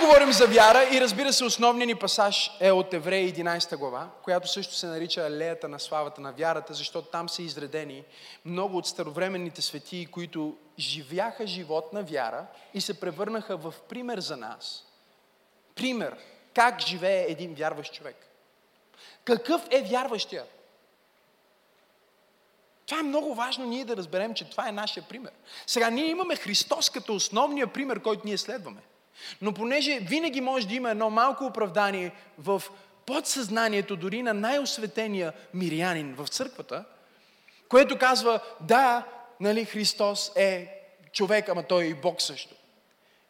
[0.00, 4.48] говорим за вяра и разбира се, основният ни пасаж е от Евреи 11 глава, която
[4.48, 8.04] също се нарича Алеята на славата на вярата, защото там са изредени
[8.44, 14.36] много от старовременните светии, които живяха живот на вяра и се превърнаха в пример за
[14.36, 14.84] нас.
[15.74, 16.16] Пример
[16.54, 18.16] как живее един вярващ човек.
[19.24, 20.44] Какъв е вярващия?
[22.86, 25.32] Това е много важно ние да разберем, че това е нашия пример.
[25.66, 28.80] Сега ние имаме Христос като основния пример, който ние следваме.
[29.42, 32.62] Но понеже винаги може да има едно малко оправдание в
[33.06, 36.84] подсъзнанието дори на най-осветения мирянин в църквата,
[37.68, 39.04] което казва, да,
[39.40, 40.74] нали, Христос е
[41.12, 42.54] човек, ама той е и Бог също.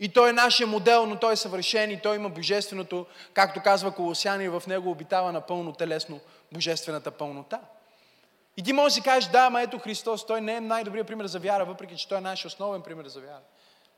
[0.01, 3.95] И той е нашия модел, но той е съвършен и той има божественото, както казва
[3.95, 6.21] Колосяни, в него обитава напълно телесно
[6.53, 7.61] божествената пълнота.
[8.57, 11.27] И ти можеш да си кажеш, да, ама ето Христос, той не е най-добрият пример
[11.27, 13.41] за вяра, въпреки че той е нашия основен пример за вяра.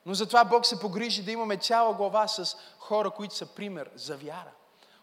[0.05, 4.17] Но затова Бог се погрижи да имаме цяла глава с хора, които са пример за
[4.17, 4.51] вяра.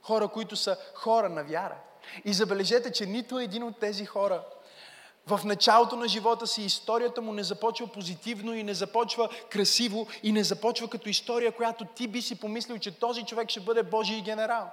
[0.02, 1.76] Хора, които са хора на вяра.
[2.24, 4.42] И забележете, че нито един от тези хора
[5.28, 10.32] в началото на живота си историята му не започва позитивно и не започва красиво и
[10.32, 14.20] не започва като история, която ти би си помислил, че този човек ще бъде Божий
[14.20, 14.70] генерал.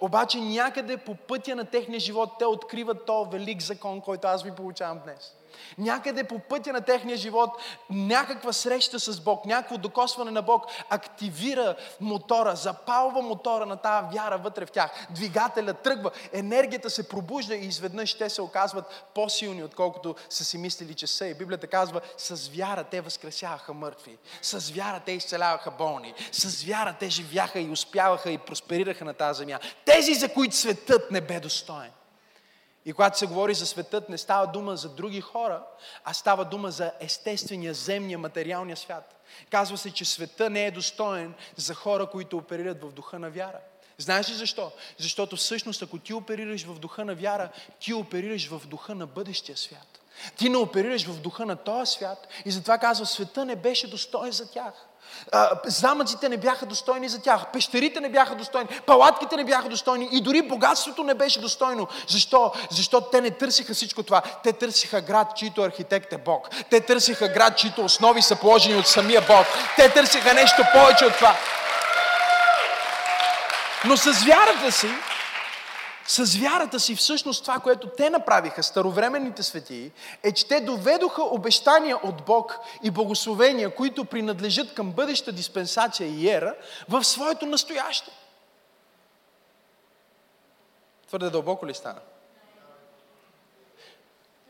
[0.00, 4.50] Обаче някъде по пътя на техния живот те откриват този велик закон, който аз ви
[4.50, 5.34] получавам днес.
[5.78, 7.50] Някъде по пътя на техния живот,
[7.90, 14.38] някаква среща с Бог, някакво докосване на Бог активира мотора, запалва мотора на тази вяра
[14.38, 15.06] вътре в тях.
[15.10, 20.94] Двигателя тръгва, енергията се пробужда и изведнъж те се оказват по-силни, отколкото са си мислили,
[20.94, 21.26] че са.
[21.26, 26.96] И Библията казва, с вяра те възкресяваха мъртви, с вяра те изцеляваха болни, с вяра
[27.00, 29.58] те живяха и успяваха и просперираха на тази земя.
[29.84, 31.90] Тези, за които светът не бе достоен.
[32.86, 35.62] И когато се говори за светът, не става дума за други хора,
[36.04, 39.22] а става дума за естествения, земния, материалния свят.
[39.50, 43.58] Казва се, че света не е достоен за хора, които оперират в духа на вяра.
[43.98, 44.72] Знаеш ли защо?
[44.98, 47.48] Защото всъщност, ако ти оперираш в духа на вяра,
[47.80, 50.00] ти оперираш в духа на бъдещия свят.
[50.36, 54.32] Ти не оперираш в духа на този свят и затова казва, света не беше достоен
[54.32, 54.86] за тях
[55.64, 60.20] замъците не бяха достойни за тях, пещерите не бяха достойни, палатките не бяха достойни и
[60.20, 61.88] дори богатството не беше достойно.
[62.08, 62.52] Защо?
[62.70, 64.22] Защото те не търсиха всичко това.
[64.42, 66.48] Те търсиха град, чийто архитект е Бог.
[66.70, 69.46] Те търсиха град, чието основи са положени от самия Бог.
[69.76, 71.36] Те търсиха нещо повече от това.
[73.84, 74.88] Но с вярата си,
[76.08, 81.96] с вярата си всъщност това, което те направиха, старовременните светии, е, че те доведоха обещания
[82.02, 86.54] от Бог и благословения, които принадлежат към бъдеща диспенсация и ера,
[86.88, 88.10] в своето настояще.
[91.08, 92.00] Твърде дълбоко ли стана?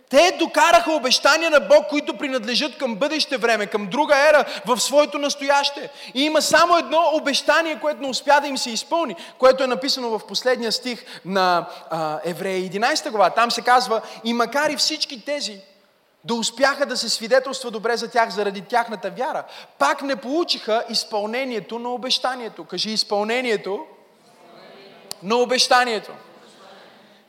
[0.09, 5.19] Те докараха обещания на Бог, които принадлежат към бъдеще време, към друга ера, в своето
[5.19, 5.91] настояще.
[6.15, 10.19] И има само едно обещание, което не успя да им се изпълни, което е написано
[10.19, 13.31] в последния стих на а, Еврея 11 глава.
[13.31, 15.61] Там се казва, и макар и всички тези
[16.25, 19.45] да успяха да се свидетелства добре за тях заради тяхната вяра,
[19.79, 22.65] пак не получиха изпълнението на обещанието.
[22.65, 23.87] Кажи изпълнението
[25.23, 26.13] на обещанието.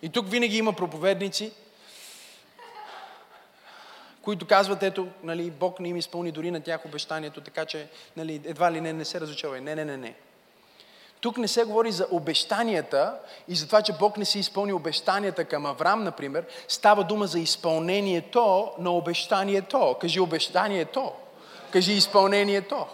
[0.01, 1.51] И тук винаги има проповедници,
[4.27, 8.41] които казват, ето, нали, Бог не им изпълни дори на тях обещанието, така че нали,
[8.45, 9.61] едва ли не, не се разучавай.
[9.61, 10.15] Не, не, не, не.
[11.19, 15.45] Тук не се говори за обещанията и за това, че Бог не си изпълни обещанията
[15.45, 16.45] към Авраам, например.
[16.67, 19.95] Става дума за изпълнението на обещанието.
[20.01, 21.11] Кажи обещанието.
[21.71, 22.85] Кажи изпълнението.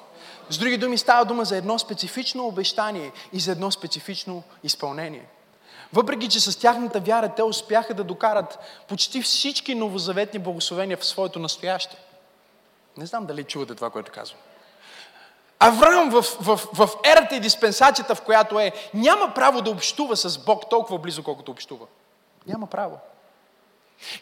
[0.50, 5.26] С други думи, става дума за едно специфично обещание и за едно специфично изпълнение.
[5.94, 11.40] Въпреки, че с тяхната вяра те успяха да докарат почти всички новозаветни благословения в своето
[11.40, 11.98] настояще.
[12.98, 14.40] Не знам дали чувате това, което казвам.
[15.60, 20.38] Авраам в, в, в ерата и диспенсацията, в която е, няма право да общува с
[20.38, 21.86] Бог толкова близо, колкото общува.
[22.48, 23.00] Няма право.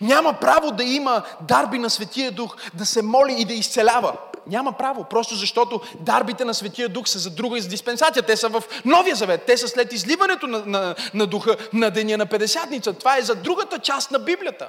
[0.01, 4.17] Няма право да има дарби на Светия Дух, да се моли и да изцелява.
[4.47, 8.23] Няма право, просто защото дарбите на Светия Дух са за друга из диспенсация.
[8.23, 9.43] Те са в Новия Завет.
[9.45, 12.93] Те са след изливането на, на, на Духа на деня на Педесятница.
[12.93, 14.67] Това е за другата част на Библията.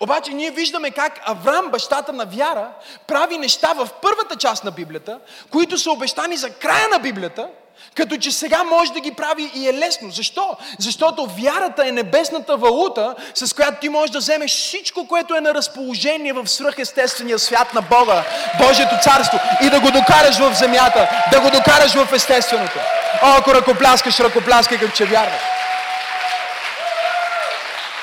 [0.00, 2.72] Обаче ние виждаме как Авраам, бащата на вяра,
[3.06, 5.20] прави неща в първата част на Библията,
[5.50, 7.48] които са обещани за края на Библията–
[7.96, 10.10] като че сега може да ги прави и е лесно.
[10.10, 10.56] Защо?
[10.78, 15.54] Защото вярата е небесната валута, с която ти можеш да вземеш всичко, което е на
[15.54, 18.24] разположение в свръхестествения свят на Бога,
[18.58, 22.78] Божието царство, и да го докараш в земята, да го докараш в естественото.
[23.22, 25.42] О, ако ръкопляскаш, ръкопляскай, като че вярваш.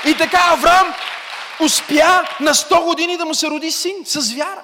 [0.05, 0.93] И така Авраам
[1.59, 4.61] успя на 100 години да му се роди син с вяра.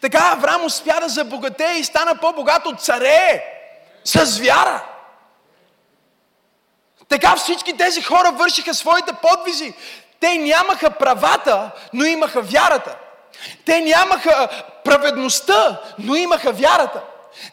[0.00, 3.44] Така Авраам успя да забогатее и стана по-богат от царе
[4.04, 4.84] С вяра.
[7.08, 9.74] Така всички тези хора вършиха своите подвизи.
[10.20, 12.96] Те нямаха правата, но имаха вярата.
[13.64, 14.48] Те нямаха
[14.84, 17.02] праведността, но имаха вярата.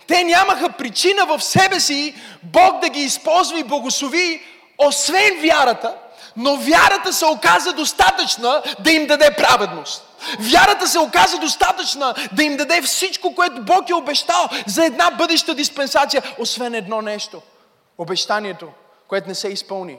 [0.07, 4.46] Те нямаха причина в себе си Бог да ги използва и благослови,
[4.78, 5.96] освен вярата,
[6.37, 10.05] но вярата се оказа достатъчна да им даде праведност.
[10.39, 15.55] Вярата се оказа достатъчна да им даде всичко, което Бог е обещал за една бъдеща
[15.55, 17.41] диспенсация, освен едно нещо.
[17.97, 18.69] Обещанието,
[19.07, 19.97] което не се изпълни,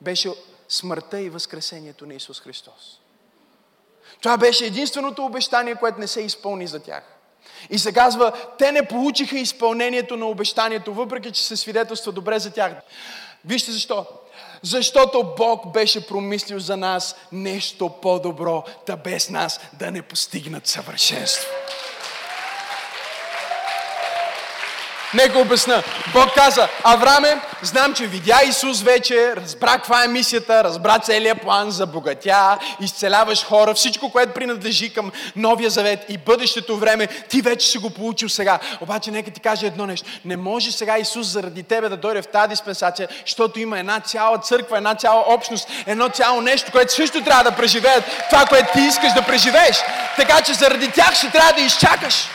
[0.00, 0.30] беше
[0.68, 3.00] смъртта и възкресението на Исус Христос.
[4.22, 7.02] Това беше единственото обещание, което не се изпълни за тях.
[7.70, 12.50] И се казва, те не получиха изпълнението на обещанието, въпреки че се свидетелства добре за
[12.50, 12.72] тях.
[13.44, 14.06] Вижте защо.
[14.62, 21.48] Защото Бог беше промислил за нас нещо по-добро, да без нас да не постигнат съвършенство.
[25.14, 25.82] Нека обясна.
[26.12, 31.70] Бог каза, Авраме, знам, че видя Исус вече, разбра каква е мисията, разбра целият план
[31.70, 37.66] за богатя, изцеляваш хора, всичко, което принадлежи към Новия Завет и бъдещето време, ти вече
[37.66, 38.58] си го получил сега.
[38.80, 40.06] Обаче нека ти кажа едно нещо.
[40.24, 44.38] Не може сега Исус заради тебе да дойде в тази диспенсация, защото има една цяла
[44.38, 48.80] църква, една цяла общност, едно цяло нещо, което също трябва да преживеят това, което ти
[48.80, 49.76] искаш да преживееш.
[50.16, 52.28] Така че заради тях ще трябва да изчакаш.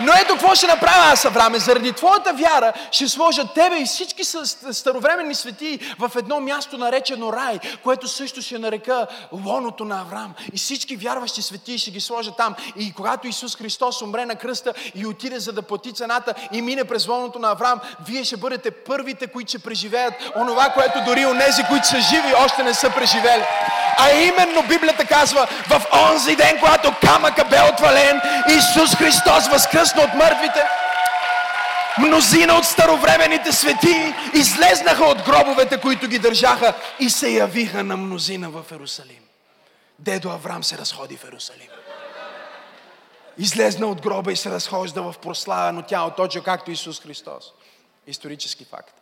[0.00, 1.58] Но ето какво ще направя аз, Авраме.
[1.58, 4.24] Заради твоята вяра ще сложа тебе и всички
[4.72, 10.34] старовременни свети в едно място наречено рай, което също ще нарека лоното на Авраам.
[10.52, 12.54] И всички вярващи свети ще ги сложа там.
[12.76, 16.84] И когато Исус Христос умре на кръста и отиде за да плати цената и мине
[16.84, 21.62] през лоното на Авраам, вие ще бъдете първите, които ще преживеят онова, което дори онези,
[21.68, 23.44] които са живи, още не са преживели.
[23.98, 30.14] А именно Библията казва, в онзи ден, когато камъка бе отвален, Исус Христос възкръсна от
[30.14, 30.64] мъртвите.
[31.98, 38.50] Мнозина от старовременните свети излезнаха от гробовете, които ги държаха и се явиха на мнозина
[38.50, 39.22] в Ерусалим.
[39.98, 41.68] Дедо Авраам се разходи в Ерусалим.
[43.38, 47.44] Излезна от гроба и се разхожда в прославено тяло, точно както Исус Христос.
[48.06, 49.01] Исторически факт.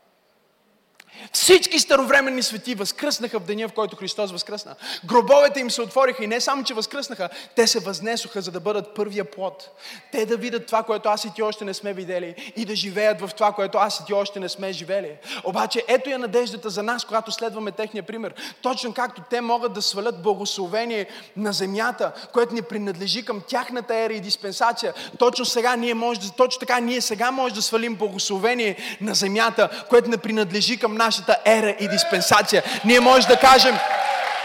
[1.32, 4.74] Всички старовременни свети възкръснаха в деня, в който Христос възкръсна.
[5.04, 8.94] Гробовете им се отвориха и не само, че възкръснаха, те се възнесоха, за да бъдат
[8.94, 9.70] първия плод.
[10.12, 13.20] Те да видят това, което аз и ти още не сме видели и да живеят
[13.20, 15.10] в това, което аз и ти още не сме живели.
[15.44, 18.34] Обаче ето е надеждата за нас, когато следваме техния пример.
[18.62, 21.06] Точно както те могат да свалят благословение
[21.36, 24.94] на земята, което ни принадлежи към тяхната ера и диспенсация.
[25.18, 30.10] Точно сега ние може, точно така ние сега може да свалим благословение на земята, което
[30.10, 32.62] не принадлежи към нашата ера и диспенсация.
[32.84, 33.78] Ние може да кажем,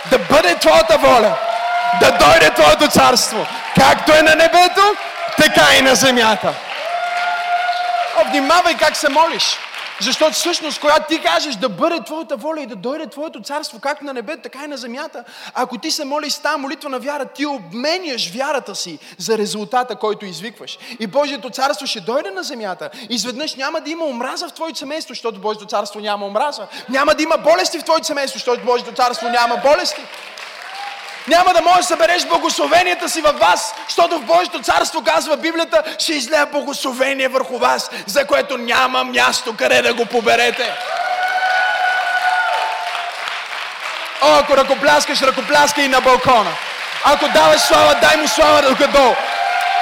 [0.10, 1.38] да бъде Твоята воля,
[2.00, 3.46] да дойде Твоето царство,
[3.80, 4.82] както е на небето,
[5.38, 6.54] така и на земята.
[8.18, 9.60] О, внимавай как се молиш.
[10.02, 14.06] Защото всъщност, когато ти кажеш да бъде Твоята воля и да дойде Твоето царство, както
[14.06, 17.26] на небето, така и на земята, ако ти се молиш с тази молитва на вяра,
[17.26, 20.78] ти обменяш вярата си за резултата, който извикваш.
[21.00, 22.90] И Божието царство ще дойде на земята.
[23.10, 26.68] Изведнъж няма да има омраза в Твоето семейство, защото Божието царство няма омраза.
[26.90, 30.02] Няма да има болести в Твоето семейство, защото Божието царство няма болести.
[31.28, 35.84] Няма да можеш да събереш благословенията си във вас, защото в Божието царство, казва Библията,
[36.00, 40.74] ще излея благословение върху вас, за което няма място къде да го поберете.
[44.22, 46.52] О, ако ръкопляскаш, ръкопляскай и на балкона.
[47.04, 49.16] Ако даваш слава, дай му слава докато.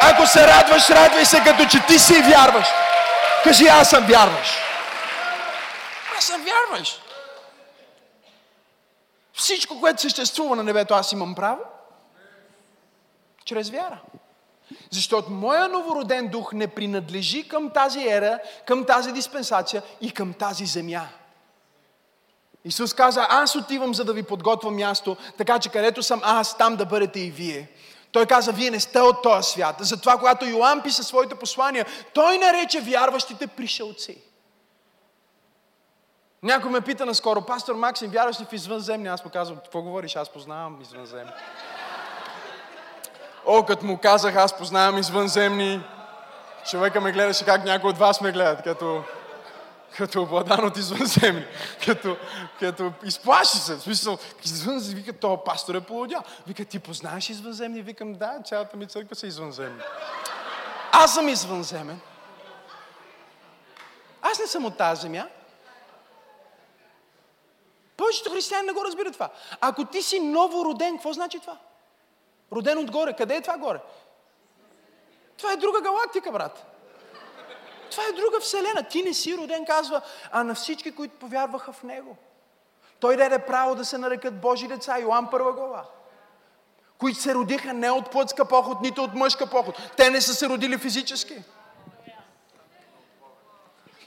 [0.02, 2.68] Ако се радваш, радвай се като че ти си вярваш.
[3.44, 4.48] Кажи, аз съм вярваш.
[6.18, 7.03] Аз съм вярваш.
[9.34, 11.60] Всичко, което съществува на небето, аз имам право.
[13.46, 14.02] Чрез вяра.
[14.92, 20.66] Защото моя новороден дух не принадлежи към тази ера, към тази диспенсация и към тази
[20.66, 21.08] земя.
[22.66, 26.76] Исус каза, аз отивам за да ви подготвям място, така че където съм аз, там
[26.76, 27.70] да бъдете и вие.
[28.12, 29.76] Той каза, вие не сте от този свят.
[29.80, 34.18] Затова, когато Йоанн писа своите послания, той нарече вярващите пришелци.
[36.44, 39.08] Някой ме пита наскоро, пастор Максим, вярваш ли в извънземни?
[39.08, 41.32] Аз му казвам, какво говориш, аз познавам извънземни.
[43.46, 45.84] О, като му казах, аз познавам извънземни,
[46.70, 49.04] човека ме гледаше как някой от вас ме гледат, като,
[49.98, 51.46] като обладан от извънземни.
[51.86, 52.18] Като,
[52.60, 53.76] като изплаши се.
[53.76, 56.24] В смисъл, извънземни, вика, то пастор е полудя.
[56.48, 57.82] Вика, ти познаваш извънземни?
[57.82, 59.82] Викам, да, цялата ми църква са извънземни.
[60.92, 62.00] Аз съм извънземен.
[64.22, 65.28] Аз не съм от тази земя.
[68.04, 69.30] Повечето християни не го разбират това.
[69.62, 71.58] Ако ти си ново роден, какво значи това?
[72.52, 73.14] Роден отгоре.
[73.14, 73.80] Къде е това горе?
[75.38, 76.66] Това е друга галактика, брат.
[77.92, 78.84] това е друга вселена.
[78.90, 82.18] Ти не си роден, казва, а на всички, които повярваха в Него.
[83.00, 85.86] Той даде право да се нарекат Божи деца, Йоан първа глава.
[86.98, 89.76] Които се родиха не от плътска поход, нито от мъжка поход.
[89.98, 91.44] Те не са се родили физически.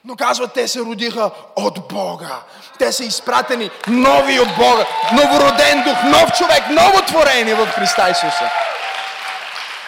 [0.06, 2.42] Но казват, те се родиха от Бога.
[2.78, 4.86] Те са изпратени нови от Бога.
[5.12, 8.50] Новороден дух, нов човек, ново творение в Христа Исуса.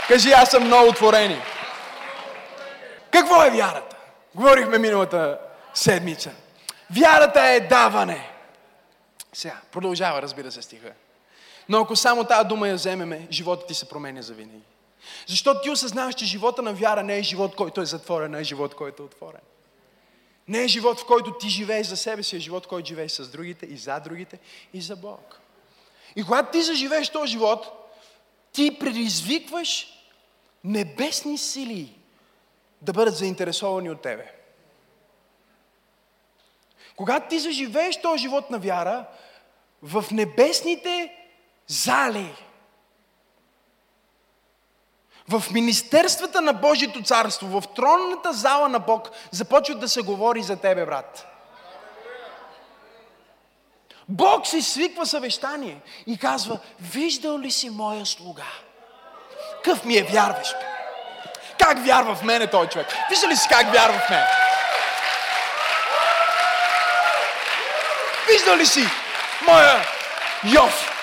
[0.09, 1.43] Кажи, аз съм ново творение.
[3.11, 3.97] Какво е вярата?
[4.35, 5.39] Говорихме миналата
[5.75, 6.31] седмица.
[6.91, 8.31] Вярата е даване.
[9.33, 10.91] Сега, продължава, разбира се, стиха.
[11.69, 14.63] Но ако само тази дума я вземеме, живота ти се променя за винаги.
[15.27, 18.45] Защото ти осъзнаваш, че живота на вяра не е живот, който е затворен, а е
[18.45, 19.41] живот, който е отворен.
[20.49, 23.13] Не е живот, в който ти живееш за себе си, е живот, в който живееш
[23.13, 24.39] с другите и за другите
[24.75, 25.41] и за Бог.
[26.17, 27.91] И когато ти заживееш този живот,
[28.53, 29.87] ти предизвикваш
[30.65, 31.99] небесни сили
[32.83, 34.33] да бъдат заинтересовани от тебе.
[36.97, 39.07] Когато ти заживееш този живот на вяра,
[39.83, 41.15] в небесните
[41.67, 42.35] зали,
[45.29, 50.57] в министерствата на Божието царство, в тронната зала на Бог, започват да се говори за
[50.57, 51.27] тебе, брат.
[54.09, 58.47] Бог си свиква съвещание и казва, виждал ли си моя слуга?
[59.65, 60.55] Къв ми е вярваш?
[61.59, 62.87] Как вярва в мене той човек?
[63.11, 64.25] Вижда ли си как вярва в мен?
[68.29, 68.89] Вижда ли си
[69.49, 69.81] моя
[70.45, 70.95] Йов?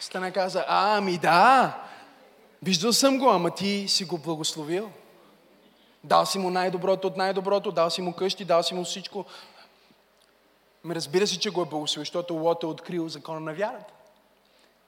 [0.00, 1.72] Стана каза, ами да,
[2.62, 4.90] виждал съм го, ама ти си го благословил.
[6.04, 9.24] Дал си му най-доброто от най-доброто, дал си му къщи, дал си му всичко.
[10.84, 13.94] Ме разбира се, че го е благословил, защото Лот е открил закона на вярата.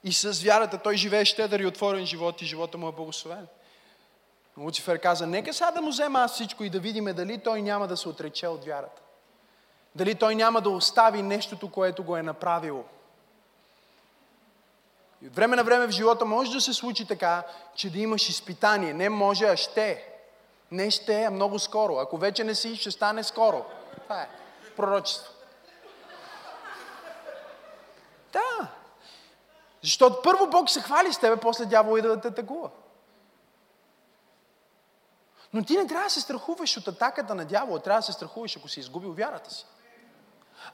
[0.04, 3.46] И с вярата той живее щедър и отворен живот и живота му е благословен.
[4.58, 7.88] Луцифер каза, нека сега да му взема аз всичко и да видиме дали той няма
[7.88, 9.02] да се отрече от вярата.
[9.94, 12.84] Дали той няма да остави нещото, което го е направило.
[15.26, 17.42] От време на време в живота може да се случи така,
[17.74, 18.94] че да имаш изпитание.
[18.94, 20.04] Не може, а ще.
[20.70, 21.96] Не ще, а много скоро.
[21.96, 23.64] Ако вече не си, ще стане скоро.
[24.02, 24.28] Това е
[24.76, 25.32] пророчество.
[28.32, 28.68] Да.
[29.82, 32.70] Защото първо Бог се хвали с тебе, после дявол идва да те атакува.
[35.52, 38.56] Но ти не трябва да се страхуваш от атаката на дявола, трябва да се страхуваш,
[38.56, 39.66] ако си изгубил вярата си.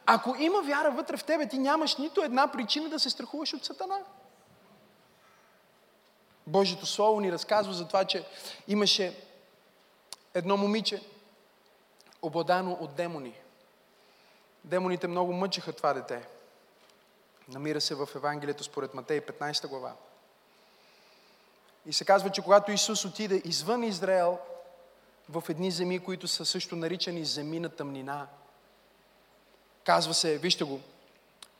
[0.06, 3.64] Ако има вяра вътре в тебе, ти нямаш нито една причина да се страхуваш от
[3.64, 3.98] Сатана.
[6.50, 8.24] Божието Слово ни разказва за това, че
[8.68, 9.16] имаше
[10.34, 11.02] едно момиче,
[12.22, 13.34] обладано от демони.
[14.64, 16.26] Демоните много мъчеха това дете.
[17.48, 19.92] Намира се в Евангелието според Матей 15 глава.
[21.86, 24.38] И се казва, че когато Исус отиде извън Израел,
[25.28, 28.26] в едни земи, които са също наричани земи на тъмнина.
[29.84, 30.80] Казва се, вижте го,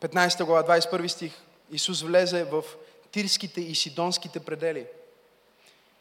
[0.00, 1.35] 15 глава, 21 стих,
[1.70, 2.64] Исус влезе в
[3.12, 4.87] тирските и сидонските предели.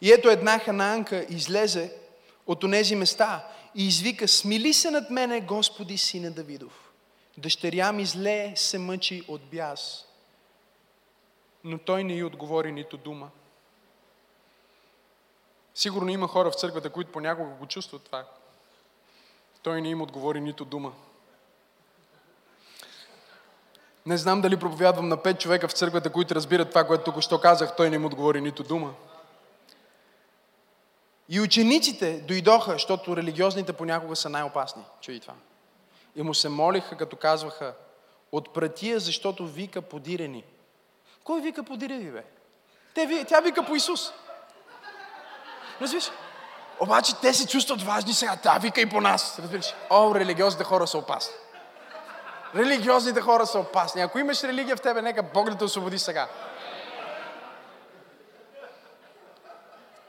[0.02, 1.94] И ето една ханаанка излезе
[2.48, 6.92] от онези места и извика, смили се над мене, Господи, сине Давидов.
[7.38, 10.06] Дъщеря ми зле се мъчи от бяс.
[11.64, 13.30] Но той не й отговори нито дума.
[15.76, 18.26] Сигурно има хора в църквата, които понякога го чувстват това.
[19.64, 20.94] Той не им отговори нито дума.
[24.06, 27.42] Не знам дали проповядвам на пет човека в църквата, които разбират това, което тук що
[27.42, 28.94] казах, той не им отговори нито дума.
[31.30, 34.84] И учениците дойдоха, защото религиозните понякога са най-опасни.
[35.02, 35.34] Чуй това.
[36.16, 37.74] И му се молиха, като казваха,
[38.32, 40.44] отпратия, защото вика подирени.
[41.24, 42.24] Кой вика подирени, бе?
[42.96, 44.12] Те, тя вика по Исус.
[45.82, 46.12] Разбираш?
[46.80, 48.36] Обаче те се чувстват важни сега.
[48.36, 49.40] Та вика и по нас.
[49.40, 49.74] Разбираш?
[49.90, 51.34] О, религиозните хора са опасни.
[52.56, 54.02] Религиозните хора са опасни.
[54.02, 56.28] Ако имаш религия в тебе, нека Бог да те освободи сега.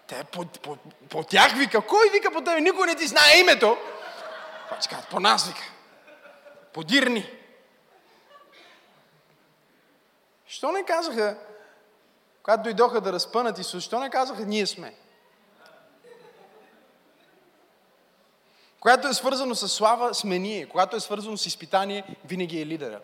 [0.07, 0.77] Те по, по,
[1.11, 1.81] по тях вика.
[1.81, 2.61] Кой вика по тебе?
[2.61, 3.77] Никой не ти знае името.
[4.67, 5.73] Обаче казват, по нас вика.
[6.73, 7.31] Подирни.
[10.47, 11.37] Що не казаха,
[12.43, 14.95] когато дойдоха да разпънат Исус, що не казаха, ние сме?
[18.81, 20.67] Когато е свързано с слава, сме ние.
[20.67, 23.01] Когато е свързано с изпитание, винаги е лидера.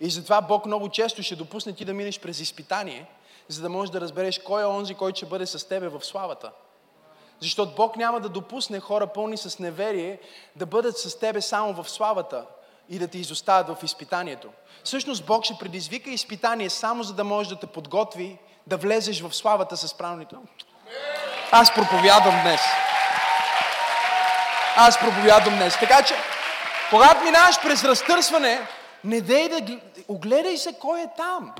[0.00, 3.06] И затова Бог много често ще допусне ти да минеш през изпитание,
[3.48, 6.52] за да можеш да разбереш кой е онзи, който ще бъде с тебе в славата.
[7.40, 10.18] Защото Бог няма да допусне хора пълни с неверие
[10.56, 12.46] да бъдат с тебе само в славата
[12.88, 14.48] и да те изоставят в изпитанието.
[14.84, 19.36] Всъщност Бог ще предизвика изпитание само за да може да те подготви да влезеш в
[19.36, 20.42] славата с правилното.
[21.52, 22.60] Аз проповядвам днес.
[24.82, 25.78] Аз проповядвам днес.
[25.80, 26.14] Така че,
[26.90, 28.68] когато минаваш през разтърсване,
[29.04, 29.78] не дей да...
[30.08, 31.52] Огледай се кой е там.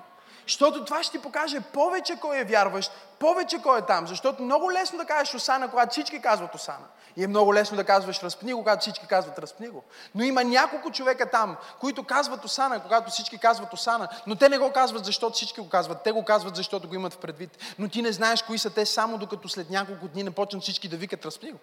[0.47, 4.07] Защото това ще ти покаже повече кой е вярващ, повече кой е там.
[4.07, 6.87] Защото много лесно да кажеш Осана, когато всички казват Осана.
[7.17, 9.85] И е много лесно да казваш разпни го, когато всички казват разпни го.
[10.15, 14.59] Но има няколко човека там, които казват Осана, когато всички казват Осана, но те не
[14.59, 16.03] го казват, защото всички го казват.
[16.03, 17.59] Те го казват, защото го имат в предвид.
[17.79, 20.89] Но ти не знаеш кои са те, само докато след няколко дни не почнат всички
[20.89, 21.59] да викат разпни го.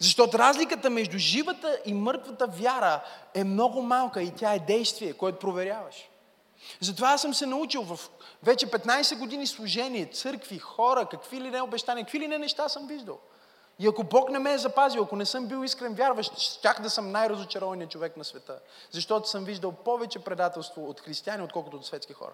[0.00, 3.00] Защото разликата между живата и мъртвата вяра
[3.34, 6.08] е много малка и тя е действие, което проверяваш.
[6.80, 8.00] Затова аз съм се научил в
[8.42, 12.86] вече 15 години служение, църкви, хора, какви ли не обещания, какви ли не неща съм
[12.86, 13.18] виждал.
[13.78, 16.90] И ако Бог не ме е запазил, ако не съм бил искрен вярващ, щях да
[16.90, 18.58] съм най-разочарованият човек на света.
[18.90, 22.32] Защото съм виждал повече предателство от християни, отколкото от светски хора.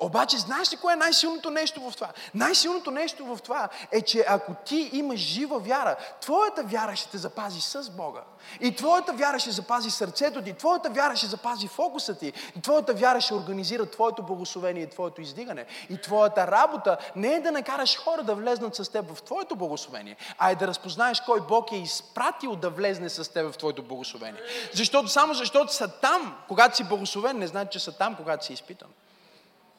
[0.00, 2.08] Обаче, знаеш ли кое е най-силното нещо в това?
[2.34, 7.18] Най-силното нещо в това е, че ако ти имаш жива вяра, твоята вяра ще те
[7.18, 8.20] запази с Бога.
[8.60, 12.94] И твоята вяра ще запази сърцето ти, твоята вяра ще запази фокуса ти, и твоята
[12.94, 15.66] вяра ще организира твоето благословение и твоето издигане.
[15.90, 20.16] И твоята работа не е да накараш хора да влезнат с теб в твоето благословение,
[20.38, 24.40] а е да разпознаеш кой Бог е изпратил да влезне с теб в твоето благословение.
[24.72, 28.52] Защото само защото са там, когато си благословен, не значи, че са там, когато си
[28.52, 28.88] изпитан.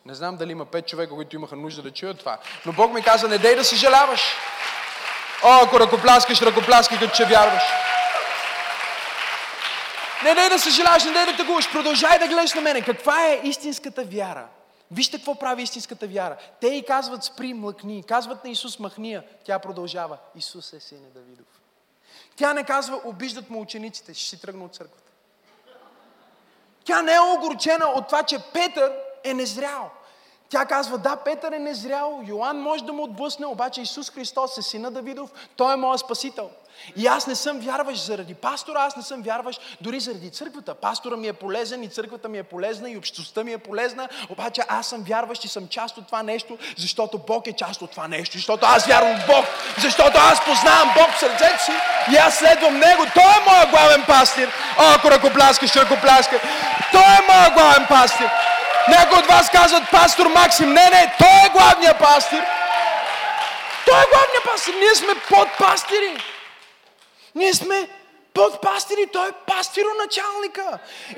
[0.05, 2.37] Не знам дали има пет човека, които имаха нужда да чуят това.
[2.65, 4.21] Но Бог ми каза, не дей да съжаляваш.
[5.43, 7.63] О, ако ръкопляскаш, ръкопляскай, като че вярваш.
[10.23, 11.71] Не дей да съжаляваш, не дей да тъгуваш.
[11.71, 12.81] Продължай да гледаш на мене.
[12.81, 14.47] Каква е истинската вяра?
[14.91, 16.37] Вижте какво прави истинската вяра.
[16.61, 18.03] Те и казват спри, млъкни.
[18.03, 19.23] Казват на Исус махния.
[19.43, 20.17] Тя продължава.
[20.35, 21.47] Исус е сине Давидов.
[22.35, 24.13] Тя не казва обиждат му учениците.
[24.13, 25.11] Ще си тръгна от църквата.
[26.83, 28.91] Тя не е огорчена от това, че Петър
[29.23, 29.91] е незрял.
[30.49, 34.61] Тя казва, да, Петър е незрял, Йоанн може да му отблъсне, обаче Исус Христос е
[34.61, 36.49] сина Давидов, Той е моят спасител.
[36.95, 40.75] И аз не съм вярващ заради пастора, аз не съм вярващ дори заради църквата.
[40.75, 44.61] Пастора ми е полезен и църквата ми е полезна и общността ми е полезна, обаче
[44.67, 48.07] аз съм вярващ и съм част от това нещо, защото Бог е част от това
[48.07, 49.45] нещо, защото аз вярвам в Бог,
[49.77, 51.71] защото аз познавам Бог в сърцето си
[52.11, 53.03] и аз следвам Него.
[53.13, 54.47] Той е моят главен пастир.
[54.79, 56.39] О, ако ръкопляскаш, ръкопляскай.
[56.91, 58.54] Той е моят главен пастир.
[58.87, 60.73] Някои от вас казват пастор Максим.
[60.73, 62.43] Не, не, той е главният пастир.
[63.85, 64.73] Той е главният пастир.
[64.73, 66.23] Ние сме подпастири.
[67.35, 67.87] Ние сме
[68.35, 70.63] подпастири, той е пастироначалника.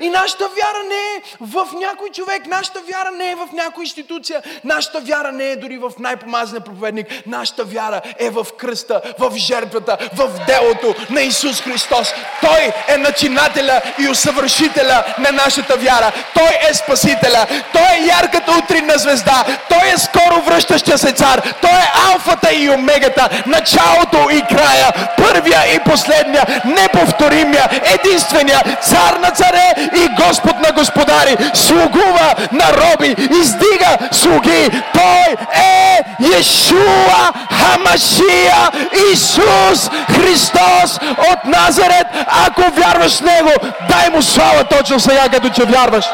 [0.00, 4.42] И нашата вяра не е в някой човек, нашата вяра не е в някоя институция,
[4.64, 9.98] нашата вяра не е дори в най-помазания проповедник, нашата вяра е в кръста, в жертвата,
[10.12, 12.08] в делото на Исус Христос.
[12.40, 16.12] Той е начинателя и усъвършителя на нашата вяра.
[16.34, 17.46] Той е спасителя.
[17.72, 19.44] Той е ярката утринна звезда.
[19.68, 21.54] Той е скоро връщащия се цар.
[21.60, 26.62] Той е алфата и омегата, началото и края, първия и последния,
[27.08, 34.70] неповторимия, единствения цар на царе и Господ на господари, слугува на роби, издига слуги.
[34.92, 38.70] Той е Иешуа Хамашия,
[39.12, 40.98] Исус Христос
[41.32, 42.06] от Назарет.
[42.46, 43.52] Ако вярваш в Него,
[43.88, 46.04] дай му слава точно сега, като че вярваш.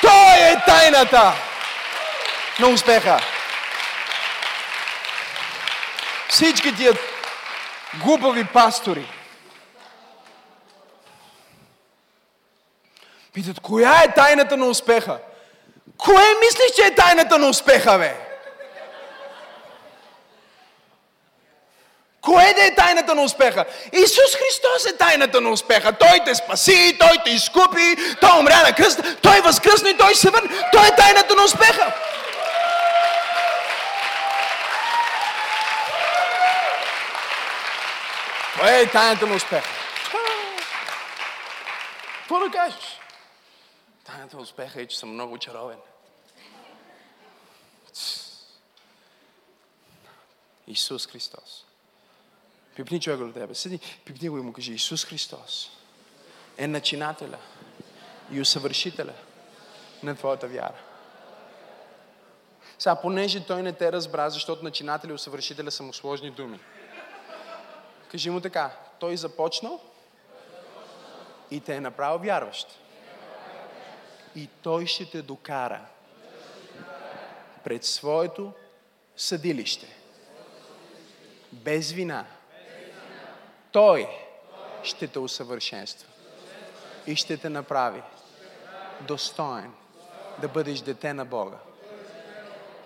[0.00, 1.32] Той е тайната
[2.60, 3.18] на успеха.
[6.32, 6.92] Всички тия
[8.04, 9.08] глупави пастори
[13.32, 15.18] питат, коя е тайната на успеха?
[15.98, 18.16] Кое мислиш, че е тайната на успеха, бе?
[22.20, 23.64] Кое да е тайната на успеха?
[23.92, 25.92] Исус Христос е тайната на успеха.
[25.92, 30.30] Той те спаси, Той те изкупи, Той умря на кръста, Той възкръсна и Той се
[30.30, 30.50] върна.
[30.72, 31.94] Той е тайната на успеха.
[38.62, 39.68] Кое е тайната на успеха?
[42.18, 42.98] Какво да кажеш?
[44.04, 45.78] Тайната на успеха е, че съм много чаровен.
[50.66, 51.64] Исус Христос.
[52.76, 53.54] Пипни човека до тебе.
[53.54, 55.70] Седи, пипни го и му кажи, Исус Христос
[56.58, 57.38] е начинателя
[58.30, 59.14] и усъвършителя
[60.02, 60.80] на твоята вяра.
[62.78, 66.60] Сега, понеже той не те разбра, защото начинателя и усъвършителя са му сложни думи.
[68.12, 69.80] Кажи му така, той започнал
[71.50, 72.78] и те е направил вярващ.
[74.36, 75.80] И той ще те докара
[77.64, 78.52] пред своето
[79.16, 79.86] съдилище.
[81.52, 82.26] Без вина.
[83.70, 84.08] Той
[84.82, 86.08] ще те усъвършенства.
[87.06, 88.02] И ще те направи
[89.00, 89.72] достоен
[90.38, 91.58] да бъдеш дете на Бога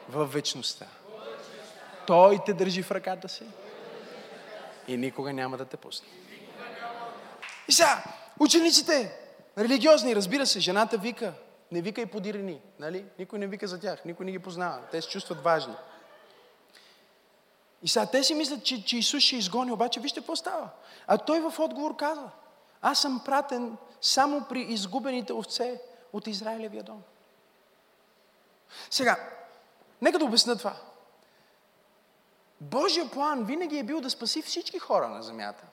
[0.08, 0.86] в вечността.
[2.06, 3.44] Той те държи в ръката си
[4.88, 6.08] и никога няма да те пусне.
[7.68, 8.04] И сега,
[8.40, 9.18] учениците,
[9.58, 11.32] религиозни, разбира се, жената вика,
[11.72, 13.04] не вика и подирени, нали?
[13.18, 14.80] Никой не вика за тях, никой не ги познава.
[14.90, 15.74] Те се чувстват важни.
[17.82, 20.68] И сега те си мислят, че, че Исус ще изгони, обаче вижте какво става.
[21.06, 22.30] А той в отговор казва,
[22.82, 25.80] аз съм пратен само при изгубените овце
[26.12, 27.02] от Израилевия дом.
[28.90, 29.30] Сега,
[30.02, 30.76] нека да обясня това.
[32.60, 35.64] Божия план винаги е бил да спаси всички хора на земята.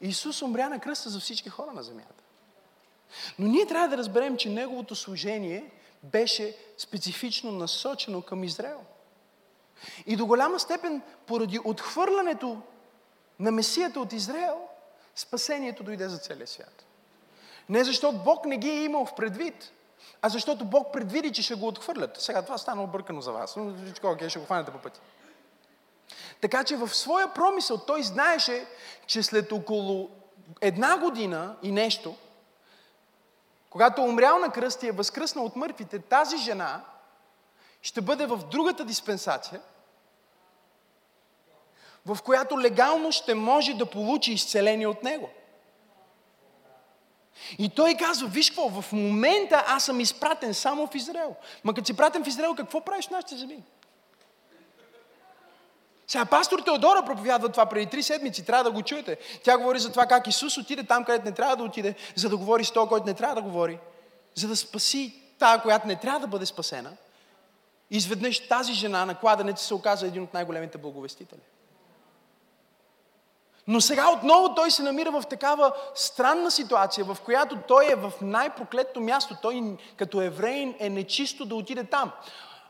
[0.00, 2.22] Исус умря на кръста за всички хора на земята.
[3.38, 5.70] Но ние трябва да разберем, че неговото служение
[6.02, 8.80] беше специфично насочено към Израел.
[10.06, 12.60] И до голяма степен, поради отхвърлянето
[13.38, 14.68] на Месията от Израел,
[15.14, 16.84] спасението дойде за целия свят.
[17.68, 19.72] Не защото Бог не ги е имал в предвид,
[20.22, 22.20] а защото Бог предвиди, че ще го отхвърлят.
[22.20, 25.00] Сега това стана объркано за вас, но всичко окей, ще го хванете по пъти.
[26.40, 28.66] Така че в своя промисъл той знаеше,
[29.06, 30.10] че след около
[30.60, 32.16] една година и нещо,
[33.70, 36.84] когато е умрял на кръст и е възкръснал от мъртвите, тази жена
[37.82, 39.60] ще бъде в другата диспенсация,
[42.06, 45.30] в която легално ще може да получи изцеление от него.
[47.58, 51.34] И той казва, виж какво, в момента аз съм изпратен само в Израел.
[51.64, 53.62] Ма като си пратен в Израел, какво правиш в нашите земи?
[56.08, 59.18] Сега пастор Теодора проповядва това преди три седмици, трябва да го чуете.
[59.42, 62.36] Тя говори за това как Исус отиде там, където не трябва да отиде, за да
[62.36, 63.78] говори с този, който не трябва да говори,
[64.34, 66.90] за да спаси тая, която не трябва да бъде спасена.
[67.90, 71.40] Изведнъж тази жена на кладенец се оказа един от най-големите благовестители.
[73.66, 78.12] Но сега отново той се намира в такава странна ситуация, в която той е в
[78.22, 79.36] най-проклетто място.
[79.42, 82.12] Той като евреин е нечисто да отиде там.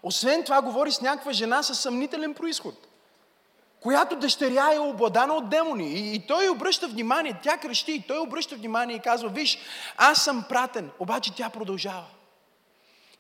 [0.03, 2.75] Освен това говори с някаква жена със съмнителен происход,
[3.81, 5.93] която дъщеря е обладана от демони.
[5.93, 9.59] И, и той обръща внимание, тя крещи, и той обръща внимание и казва, виж,
[9.97, 12.07] аз съм пратен, обаче тя продължава.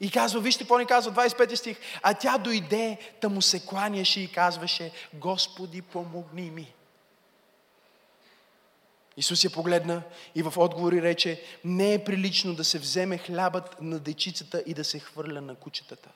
[0.00, 4.20] И казва, вижте какво ни казва 25 стих, а тя дойде, да му се кланяше
[4.20, 6.74] и казваше, Господи, помогни ми.
[9.16, 10.02] Исус я погледна
[10.34, 14.84] и в отговори рече, не е прилично да се вземе хлябът на дечицата и да
[14.84, 16.08] се хвърля на кучетата.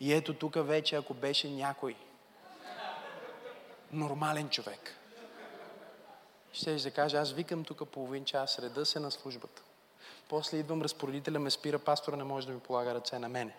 [0.00, 1.94] И ето тук вече, ако беше някой
[3.92, 4.94] нормален човек,
[6.52, 9.62] ще да каже, аз викам тук половин час, реда се на службата.
[10.28, 13.54] После идвам, разпоредителя ме спира, пастора не може да ми полага ръце на мене.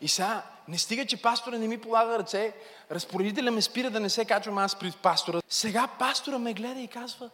[0.00, 2.54] И сега, не стига, че пастора не ми полага ръце,
[2.90, 5.40] разпоредителя ме спира да не се качвам аз пред пастора.
[5.48, 7.30] Сега пастора ме гледа и казва,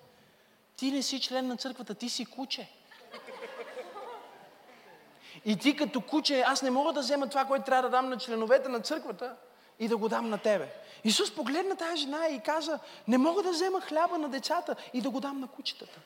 [0.77, 2.69] ти не си член на църквата, ти си куче.
[5.45, 8.19] И ти като куче, аз не мога да взема това, което трябва да дам на
[8.19, 9.37] членовете на църквата
[9.79, 10.69] и да го дам на тебе.
[11.05, 15.11] Исус погледна тази жена и каза, не мога да взема хляба на децата и да
[15.11, 16.01] го дам на кучетата.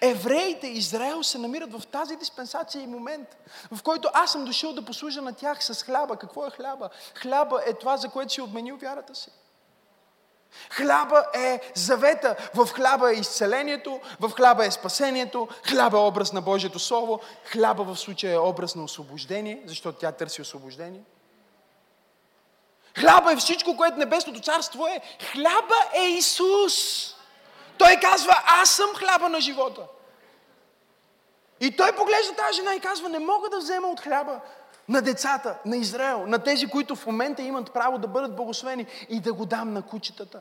[0.00, 3.36] Евреите, Израел се намират в тази диспенсация и момент,
[3.72, 6.16] в който аз съм дошъл да послужа на тях с хляба.
[6.16, 6.90] Какво е хляба?
[7.14, 9.30] Хляба е това, за което си отменил вярата си.
[10.70, 12.36] Хляба е завета.
[12.54, 17.84] В хляба е изцелението, в хляба е спасението, хляба е образ на Божието Слово, хляба
[17.84, 21.00] в случая е образ на освобождение, защото тя търси освобождение.
[22.98, 25.00] Хляба е всичко, което небесното царство е.
[25.32, 26.74] Хляба е Исус.
[27.78, 29.82] Той казва, аз съм хляба на живота.
[31.60, 34.40] И той поглежда тази жена и казва, не мога да взема от хляба
[34.88, 39.20] на децата, на Израел, на тези, които в момента имат право да бъдат благословени и
[39.20, 40.40] да го дам на кучетата.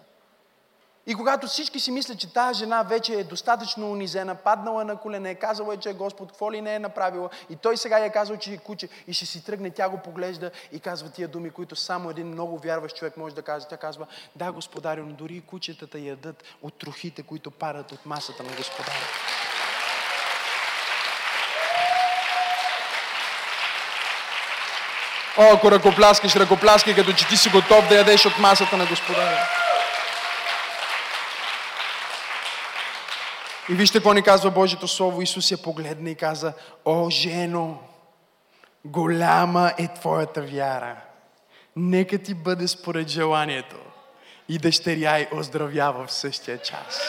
[1.08, 5.36] И когато всички си мислят, че тази жена вече е достатъчно унизена, паднала на колене,
[5.36, 8.12] казала е, че е Господ, какво ли не е направила, и той сега я е
[8.12, 11.50] казал, че е куче, и ще си тръгне, тя го поглежда и казва тия думи,
[11.50, 13.66] които само един много вярващ човек може да каже.
[13.70, 18.44] Тя казва, да, Господарю, но дори и кучетата ядат от трохите, които падат от масата
[18.44, 19.08] на Господаря.
[25.38, 29.50] О, ако ръкопляскаш, ръкопляскай, като че ти си готов да ядеш от масата на Господа.
[33.70, 35.22] И вижте какво ни казва Божието Слово.
[35.22, 36.54] Исус я погледна и каза,
[36.86, 37.78] О, жено,
[38.86, 40.96] голяма е твоята вяра.
[41.76, 43.76] Нека ти бъде според желанието.
[44.50, 47.02] И дъщеря й оздравява в същия час.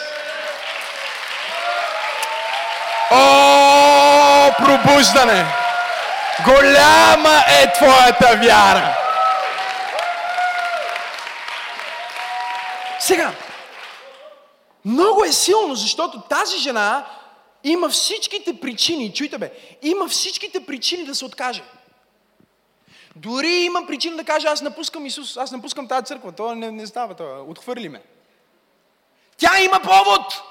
[3.11, 5.45] О, пробуждане!
[6.45, 8.97] Голяма е твоята вяра.
[12.99, 13.31] Сега,
[14.85, 17.05] много е силно, защото тази жена
[17.63, 21.63] има всичките причини, чуйте бе, има всичките причини да се откаже.
[23.15, 26.87] Дори има причина да каже, аз напускам Исус, аз напускам тази църква, това не, не
[26.87, 28.01] става, това, отхвърли ме.
[29.37, 30.41] Тя има повод!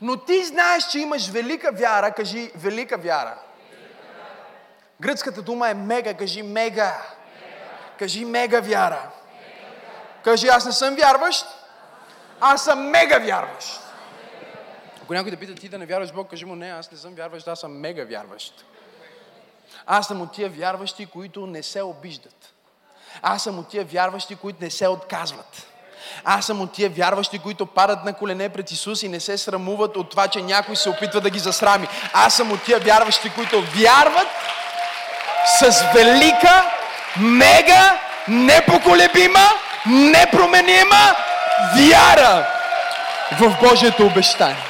[0.00, 3.38] Но ти знаеш, че имаш велика вяра, кажи велика вяра.
[5.00, 7.02] Гръцката дума е мега, кажи мега.
[7.98, 9.10] Кажи мега вяра.
[10.24, 11.46] Кажи, аз не съм вярващ,
[12.44, 13.80] аз съм мега вярващ.
[15.02, 17.14] Ако някой да пита ти да не вярваш Бог, кажи му, не, аз не съм
[17.14, 18.64] вярващ, аз съм мега вярващ.
[19.86, 22.52] Аз съм от тия вярващи, които не се обиждат.
[23.22, 25.66] Аз съм от тия вярващи, които не се отказват.
[26.24, 29.96] Аз съм от тия вярващи, които падат на колене пред Исус и не се срамуват
[29.96, 31.88] от това, че някой се опитва да ги засрами.
[32.12, 34.28] Аз съм от тия вярващи, които вярват
[35.60, 36.70] с велика,
[37.16, 39.48] мега, непоколебима,
[39.86, 41.16] непроменима
[41.76, 42.46] вяра
[43.40, 44.64] в Божието обещание.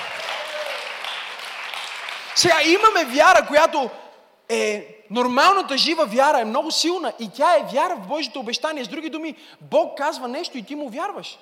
[2.34, 3.90] Сега имаме вяра, която
[4.48, 8.84] е нормалната жива вяра е много силна и тя е вяра в Божието обещание.
[8.84, 11.38] С други думи, Бог казва нещо и ти му вярваш.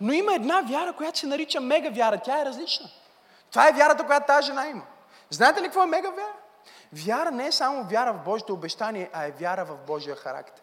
[0.00, 2.18] Но има една вяра, която се нарича мега вяра.
[2.18, 2.86] Тя е различна.
[3.50, 4.82] Това е вярата, която тази жена има.
[5.30, 6.32] Знаете ли какво е мега вяра?
[6.92, 10.62] Вяра не е само вяра в Божието обещание, а е вяра в Божия характер.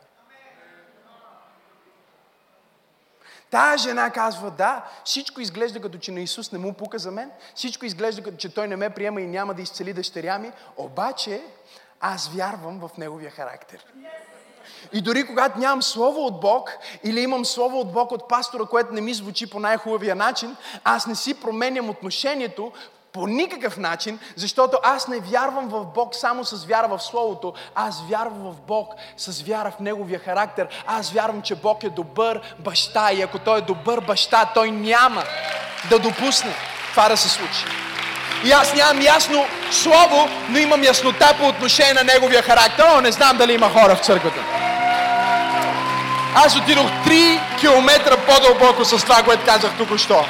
[3.51, 7.31] Тая жена казва, да, всичко изглежда като че на Исус не му пука за мен,
[7.55, 11.41] всичко изглежда като че Той не ме приема и няма да изцели дъщеря ми, обаче
[11.99, 13.85] аз вярвам в Неговия характер.
[14.93, 16.71] И дори когато нямам слово от Бог
[17.03, 21.07] или имам слово от Бог от пастора, което не ми звучи по най-хубавия начин, аз
[21.07, 22.71] не си променям отношението
[23.13, 27.53] по никакъв начин, защото аз не вярвам в Бог само с вяра в Словото.
[27.75, 30.67] Аз вярвам в Бог с вяра в Неговия характер.
[30.87, 35.23] Аз вярвам, че Бог е добър баща и ако Той е добър баща, Той няма
[35.89, 36.53] да допусне
[36.91, 37.65] това да се случи.
[38.45, 42.85] И аз нямам ясно слово, но имам яснота по отношение на неговия характер.
[42.97, 44.39] О, не знам дали има хора в църквата.
[46.35, 50.25] Аз отидох 3 км по-дълбоко с това, което казах тук що.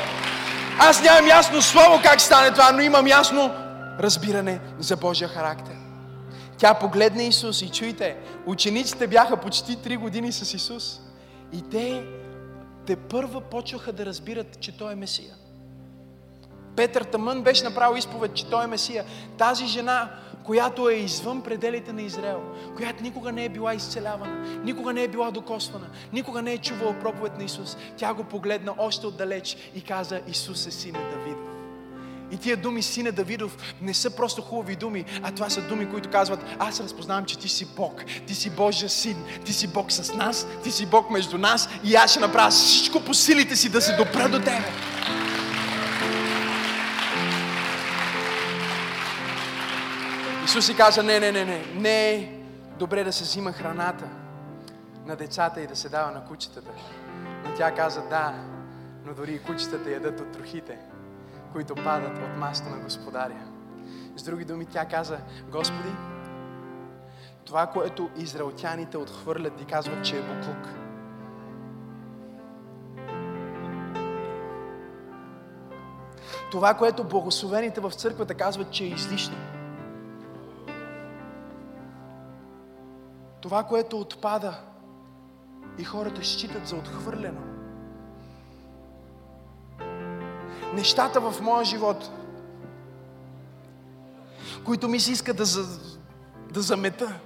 [0.80, 3.52] Аз нямам ясно слово как стане това, но имам ясно
[4.00, 5.76] разбиране за Божия характер.
[6.58, 11.00] Тя погледна Исус и чуйте, учениците бяха почти 3 години с Исус.
[11.54, 12.04] И те,
[12.86, 15.34] те първа почваха да разбират, че Той е Месия.
[16.76, 19.06] Петър Тамън беше направил изповед, че той е Месия.
[19.38, 20.10] Тази жена,
[20.44, 22.42] която е извън пределите на Израел,
[22.76, 27.00] която никога не е била изцелявана, никога не е била докосвана, никога не е чувала
[27.00, 31.52] проповед на Исус, тя го погледна още отдалеч и каза, Исус е сине Давидов.
[32.32, 36.10] И тия думи, сине Давидов, не са просто хубави думи, а това са думи, които
[36.10, 40.14] казват, аз разпознавам, че ти си Бог, ти си Божия син, ти си Бог с
[40.14, 43.82] нас, ти си Бог между нас и аз ще направя всичко по силите си да
[43.82, 44.91] се допра до тебе.
[50.52, 52.40] Исус си каза, не, не, не, не, не е
[52.80, 54.10] добре да се взима храната
[55.06, 56.72] на децата и да се дава на кучетата.
[57.44, 58.34] Но тя каза, да,
[59.06, 60.80] но дори и кучетата ядат от трохите,
[61.54, 63.38] които падат от маста на господаря.
[64.16, 65.18] С други думи, тя каза,
[65.52, 65.92] Господи,
[67.46, 70.68] това, което израелтяните отхвърлят и казват, че е буклук.
[76.52, 79.36] Това, което благословените в църквата казват, че е излишно.
[83.42, 84.60] Това, което отпада
[85.78, 87.42] и хората считат за отхвърлено.
[90.74, 92.12] Нещата в моя живот,
[94.66, 95.80] които ми се иска да, за,
[96.52, 97.20] да замета,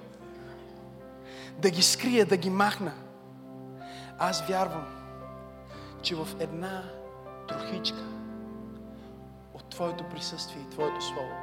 [1.57, 2.93] да ги скрия, да ги махна.
[4.19, 4.85] Аз вярвам,
[6.01, 6.83] че в една
[7.47, 8.03] трохичка
[9.53, 11.35] от Твоето присъствие и Твоето Слово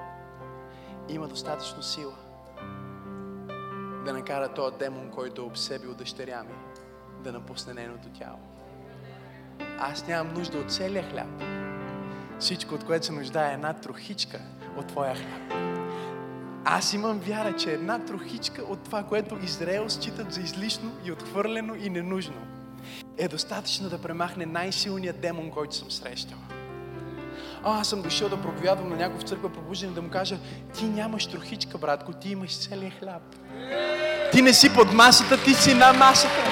[1.09, 2.15] има достатъчно сила
[4.05, 6.55] да накара този демон, който е обсебил дъщеря ми,
[7.25, 8.39] да напусне нейното тяло.
[9.79, 11.43] Аз нямам нужда от целия хляб.
[12.39, 14.41] Всичко, от което се нуждае, е една трохичка
[14.77, 15.53] от Твоя хляб.
[16.65, 21.75] Аз имам вяра, че една трохичка от това, което Израел считат за излишно и отхвърлено
[21.75, 22.47] и ненужно,
[23.19, 26.39] е достатъчно да премахне най-силният демон, който съм срещал.
[27.65, 30.39] А, аз съм дошъл да проповядвам на някой в църква пробуждане да му кажа,
[30.75, 33.23] ти нямаш трохичка, братко, ти имаш целия хляб.
[34.33, 36.43] Ти не си под масата, ти си на масата.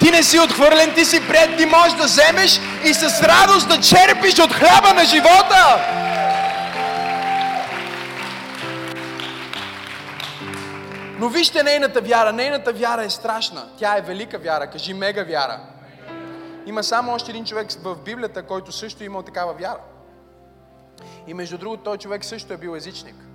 [0.00, 3.80] Ти не си отхвърлен, ти си пред, ти можеш да вземеш и с радост да
[3.80, 5.78] черпиш от хляба на живота.
[11.18, 12.32] Но вижте нейната вяра.
[12.32, 13.68] Нейната вяра е страшна.
[13.78, 14.66] Тя е велика вяра.
[14.66, 15.60] Кажи мега вяра.
[16.66, 19.80] има само още един човек в Библията, който също е имал такава вяра.
[21.26, 23.27] И между другото, той човек също е бил езичник.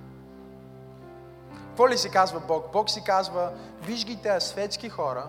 [1.74, 2.72] Какво ли си казва Бог?
[2.72, 5.24] Бог си казва, виж ги тези светски хора,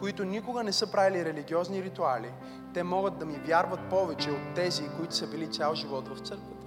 [0.00, 2.32] които никога не са правили религиозни ритуали,
[2.74, 6.66] те могат да ми вярват повече от тези, които са били цял живот в църквата.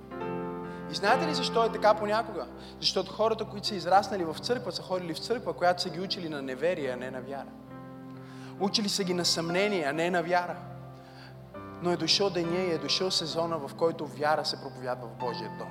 [0.91, 2.47] И знаете ли защо е така понякога?
[2.79, 6.29] Защото хората, които са израснали в църква, са ходили в църква, която са ги учили
[6.29, 7.51] на неверие, а не на вяра.
[8.59, 10.55] Учили са ги на съмнение, а не на вяра.
[11.81, 15.51] Но е дошъл деня и е дошъл сезона, в който вяра се проповядва в Божия
[15.59, 15.69] дом.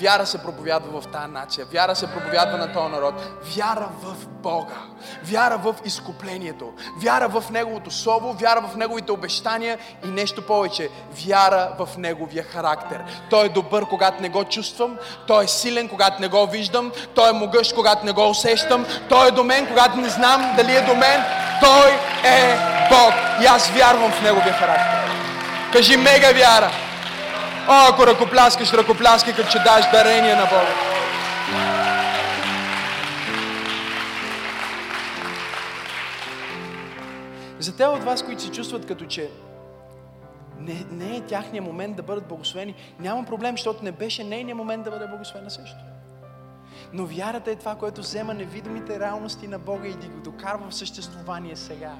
[0.00, 1.66] Вяра се проповядва в тази нация.
[1.72, 3.14] Вяра се проповядва на този народ.
[3.56, 4.76] Вяра в Бога.
[5.24, 6.72] Вяра в изкуплението.
[7.02, 8.32] Вяра в Неговото Слово.
[8.32, 10.88] Вяра в Неговите обещания и нещо повече.
[11.26, 13.04] Вяра в Неговия характер.
[13.30, 14.98] Той е добър, когато не го чувствам.
[15.26, 16.92] Той е силен, когато не го виждам.
[17.14, 18.86] Той е могъщ, когато не го усещам.
[19.08, 21.24] Той е до мен, когато не знам дали е до мен.
[21.60, 21.90] Той
[22.24, 22.58] е
[22.90, 23.14] Бог.
[23.42, 25.10] И аз вярвам в Неговия характер.
[25.72, 26.89] Кажи мега вяра.
[27.68, 30.90] О, ако ръкопляскаш, ръкопляскай, като че даш дарение на Бога.
[37.58, 39.30] За те от вас, които се чувстват като че
[40.58, 44.84] не, не е тяхния момент да бъдат благословени, няма проблем, защото не беше нейния момент
[44.84, 45.78] да бъде благословена също.
[46.92, 51.56] Но вярата е това, което взема невидимите реалности на Бога и ги докарва в съществувание
[51.56, 51.92] сега.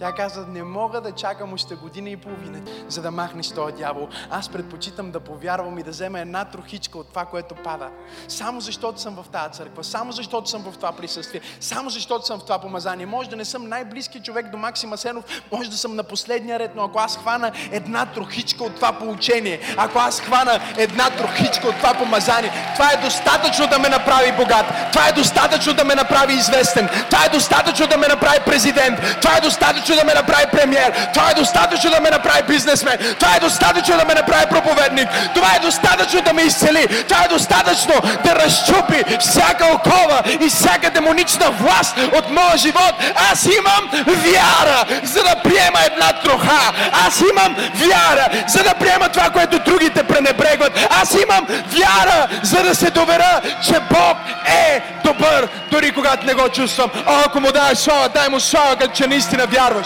[0.00, 4.08] Тя каза, не мога да чакам още година и половина, за да махнеш този дявол.
[4.30, 7.88] Аз предпочитам да повярвам и да взема една трохичка от това, което пада.
[8.28, 12.40] Само защото съм в тази църква, само защото съм в това присъствие, само защото съм
[12.40, 13.06] в това помазание.
[13.06, 16.70] Може да не съм най-близки човек до Максима Сенов, може да съм на последния ред,
[16.74, 21.76] но ако аз хвана една трохичка от това получение, ако аз хвана една трохичка от
[21.76, 24.66] това помазание, това е достатъчно да ме направи богат.
[24.92, 26.88] Това е достатъчно да ме направи известен.
[27.10, 28.98] Това е достатъчно да ме направи президент.
[29.20, 30.92] Това е достатъчно достатъчно да ме направи премьер.
[31.14, 32.98] Това е достатъчно да ме направи бизнесмен.
[33.18, 35.08] Това е достатъчно да ме направи проповедник.
[35.34, 37.04] Това е достатъчно да ме изцели.
[37.08, 42.94] Това е достатъчно да разчупи всяка окова и всяка демонична власт от моя живот.
[43.32, 46.72] Аз имам вяра, за да приема една троха.
[47.06, 50.86] Аз имам вяра, за да приема това, което другите пренебрегват.
[51.02, 56.48] Аз имам вяра, за да се доверя, че Бог е добър, дори когато не го
[56.48, 56.90] чувствам.
[57.06, 59.79] О, ако му дай слава, дай му слава, като че наистина вярваш.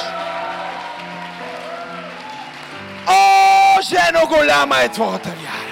[3.07, 5.65] О, жено, голяма е твоята вяра.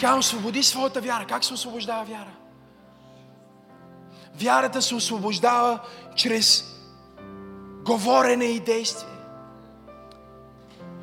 [0.00, 1.24] Тя освободи своята вяра.
[1.28, 2.32] Как се освобождава вяра?
[4.34, 5.78] Вярата се освобождава
[6.16, 6.64] чрез
[7.84, 9.10] говорене и действие.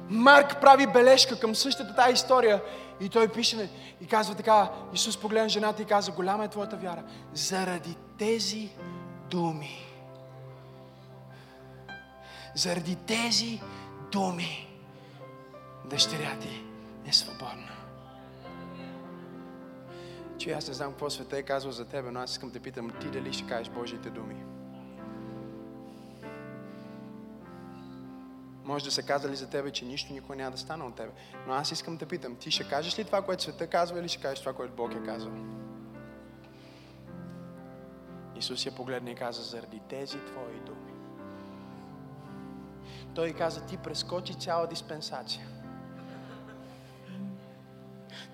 [0.09, 2.61] Марк прави бележка към същата тази история
[2.99, 3.69] и той пише
[4.01, 7.03] и казва така, Исус погледна жената и каза, голяма е твоята вяра.
[7.33, 8.69] Заради тези
[9.29, 9.85] думи.
[12.55, 13.61] Заради тези
[14.11, 14.67] думи
[15.85, 16.63] дъщеря ти
[17.05, 17.71] е свободна.
[20.37, 22.91] Че аз не знам какво света е казал за тебе, но аз искам да питам,
[23.01, 24.56] ти дали ще кажеш Божиите думи?
[28.67, 31.11] Може да са казали за тебе, че нищо никога няма да стане от тебе.
[31.47, 34.21] Но аз искам да питам, ти ще кажеш ли това, което света казва, или ще
[34.21, 35.31] кажеш това, което Бог е казал?
[38.35, 40.91] Исус я погледна и каза, заради тези твои думи.
[43.15, 45.47] Той каза, ти прескочи цяла диспенсация.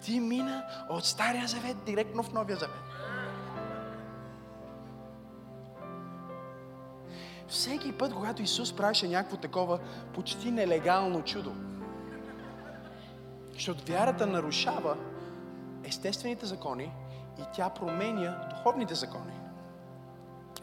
[0.01, 2.92] Ти мина от Стария завет директно в Новия завет.
[7.53, 9.79] Всеки път, когато Исус правеше някакво такова
[10.13, 11.55] почти нелегално чудо,
[13.53, 14.97] защото вярата нарушава
[15.83, 16.91] естествените закони
[17.39, 19.33] и тя променя духовните закони.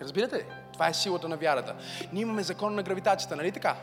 [0.01, 0.47] Разбирате ли?
[0.73, 1.77] Това е силата на вярата.
[2.13, 3.77] Ние имаме закон на гравитацията, нали така?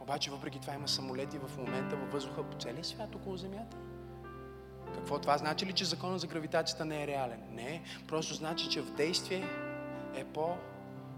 [0.00, 3.76] Обаче въпреки това има самолети в момента във въздуха по целия свят около Земята.
[4.94, 7.40] Какво това значи ли, че законът за гравитацията не е реален?
[7.50, 9.48] Не, просто значи, че в действие
[10.14, 10.24] е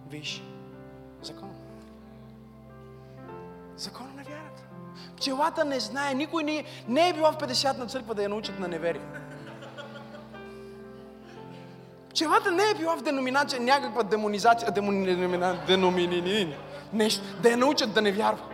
[0.06, 0.42] по-виш
[1.22, 1.50] закон.
[3.76, 4.62] Закон на вярата.
[5.16, 8.58] Пчелата не знае, никой не, не е била в 50 на църква да я научат
[8.58, 9.00] на невери.
[12.10, 15.16] Пчелата не е била в деноминация, някаква демонизация, демони,
[15.66, 16.56] деномини,
[16.92, 18.48] нещо, да я научат да не вярва.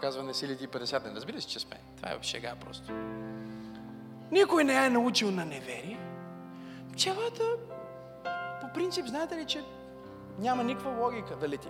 [0.00, 1.76] Казва, не си ли ти 50 не разбира се, че сме.
[1.96, 2.92] Това е шега просто.
[4.32, 6.07] Никой не е научил на невери.
[6.98, 7.44] Пчелата,
[8.60, 9.64] по принцип, знаете ли, че
[10.38, 11.68] няма никаква логика да лети.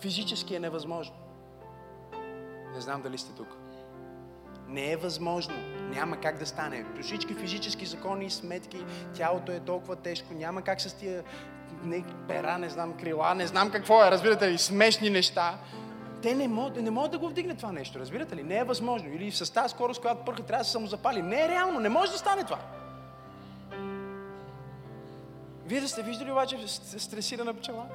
[0.00, 1.14] Физически е невъзможно.
[2.74, 3.48] Не знам дали сте тук
[4.68, 5.54] Не е възможно.
[5.94, 6.84] Няма как да стане.
[6.94, 8.84] При всички физически закони и сметки,
[9.14, 10.34] тялото е толкова тежко.
[10.34, 11.24] Няма как с тия
[11.82, 15.58] не, пера, не знам, крила, не знам какво е, разбирате ли, смешни неща.
[16.22, 18.42] Те не могат, не могат да го вдигнат това нещо, разбирате ли?
[18.42, 19.08] Не е възможно.
[19.08, 21.22] Или с тази скорост, която пърха, трябва да се самозапали.
[21.22, 22.58] Не е реално, не може да стане това.
[25.66, 27.86] Вие да сте виждали обаче стресирана пчела?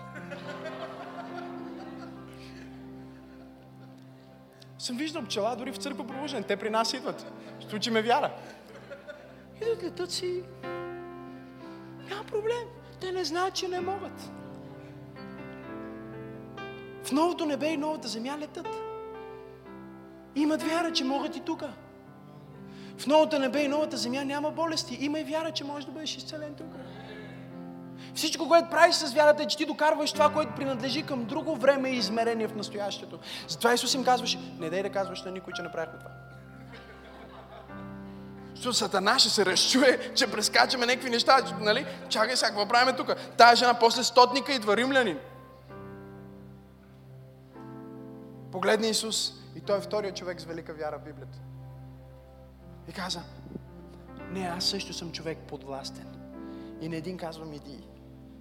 [4.79, 6.43] Съм виждал пчела дори в църква пробуждане.
[6.43, 7.31] Те при нас идват.
[7.59, 8.31] Ще учиме вяра.
[9.61, 10.43] Идват, летат си.
[12.09, 12.63] Няма проблем.
[13.01, 14.31] Те не знаят, че не могат.
[17.03, 18.67] В новото небе и новата земя летат.
[20.35, 21.63] Имат вяра, че могат и тук.
[22.97, 24.97] В новото небе и новата земя няма болести.
[25.01, 26.78] Има и вяра, че можеш да бъдеш изцелен тук.
[28.15, 31.89] Всичко, което правиш с вярата е, че ти докарваш това, което принадлежи към друго време
[31.89, 33.19] и измерение в настоящето.
[33.47, 36.11] Затова Исус им казваше, не дай да казваш на никой, че направихме това.
[38.55, 41.37] Защото Сатана ще се разчуе, че прескачаме някакви неща.
[41.59, 41.85] Нали?
[42.09, 43.15] Чакай сега, какво правим тук?
[43.37, 45.17] Тая жена после стотника идва римлянин.
[48.51, 51.37] Погледни Исус и той е втория човек с велика вяра в Библията.
[52.89, 53.21] И каза,
[54.31, 56.07] не, аз също съм човек подвластен.
[56.81, 57.88] И на един казвам иди.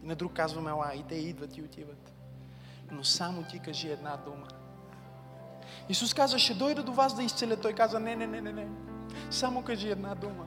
[0.09, 0.93] На друг казвам ела.
[0.95, 2.13] И те идват и отиват.
[2.91, 4.47] Но само ти кажи една дума.
[5.89, 7.57] Исус каза, ще дойда до вас да изцеля.
[7.57, 8.67] Той каза, не, не, не, не, не.
[9.31, 10.45] Само кажи една дума.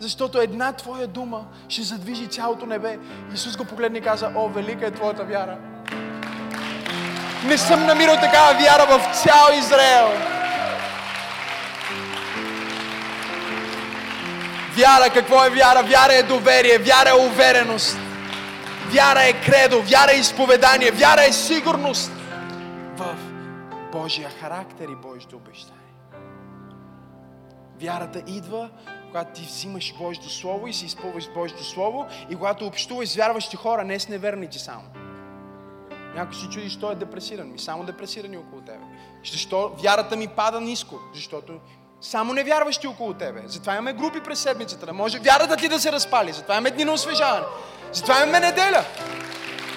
[0.00, 2.98] Защото една твоя дума ще задвижи цялото небе.
[3.34, 5.58] Исус го погледна и каза, о, велика е твоята вяра.
[7.44, 10.08] Не съм намирал такава вяра в цял Израел.
[14.76, 15.82] Вяра, какво е вяра?
[15.82, 17.98] Вяра е доверие, вяра е увереност.
[18.90, 22.12] Вяра е кредо, вяра е изповедание, вяра е сигурност
[22.96, 23.16] в
[23.92, 25.80] Божия характер и Божието обещание.
[27.80, 28.70] Вярата идва,
[29.06, 33.56] когато ти взимаш Божието Слово и се изпълваш Божието Слово и когато общуваш с вярващи
[33.56, 34.84] хора, не с неверните само.
[36.14, 37.52] Някой си чуди, защо е депресиран.
[37.52, 38.84] Ми само депресирани около тебе.
[39.30, 40.98] Защо вярата ми пада ниско?
[41.14, 41.52] Защото
[42.00, 43.42] само невярващи около тебе.
[43.46, 44.86] Затова имаме групи през седмицата.
[44.86, 46.32] Да може вярата ти да се разпали.
[46.32, 47.46] Затова имаме дни на освежаване.
[47.94, 48.84] Затова имаме неделя.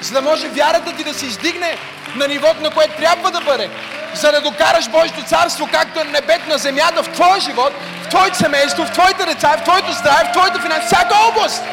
[0.01, 1.78] За да може вярата ти да се издигне
[2.15, 3.70] на нивото, на което трябва да бъде.
[4.13, 8.38] За да докараш Божието царство, както е небет на земята в твоя живот, в твоето
[8.38, 11.63] семейство, в твоите деца, в твоето здраве, в твоята финанси, всяка област.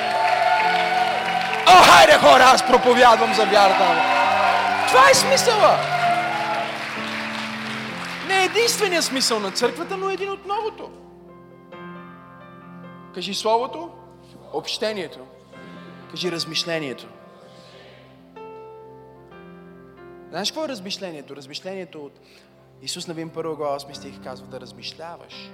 [1.66, 4.02] О, хайде хора, аз проповядвам за вярата.
[4.88, 5.78] Това е смисъла.
[8.28, 10.90] Не е единствения смисъл на църквата, но е един от новото.
[13.14, 13.90] Кажи Словото,
[14.52, 15.18] общението.
[16.14, 17.08] Кажи размишлението.
[20.30, 21.36] Знаеш какво е размишлението?
[21.36, 22.20] Размишлението от
[22.82, 25.50] Исус Навин 1 глава 8 стих казва да размишляваш.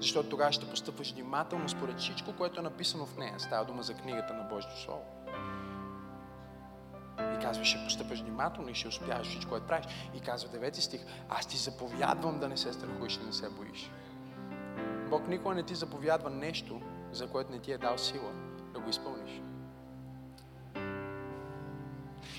[0.00, 3.34] Защото тогава ще постъпваш внимателно според всичко, което е написано в нея.
[3.38, 5.04] Става дума за книгата на Божието Слово.
[7.18, 9.86] И казва, ще постъпаш внимателно и ще успяваш всичко, което правиш.
[10.16, 13.90] И казва 9 стих, аз ти заповядвам да не се страхуваш и не се боиш.
[15.10, 16.80] Бог никога не ти заповядва нещо,
[17.12, 18.32] за което не ти е дал сила
[18.74, 19.40] да го изпълниш.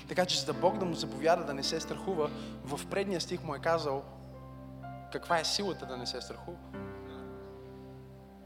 [0.08, 2.30] Така че за Бог да му заповяда да не се страхува,
[2.64, 4.02] в предния стих му е казал
[5.12, 6.58] каква е силата да не се страхува.